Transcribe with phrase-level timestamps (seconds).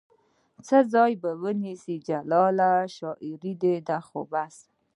[0.67, 3.53] څه ځای به ونیسي جلانه؟ شاعرې
[3.87, 4.55] ده خو بس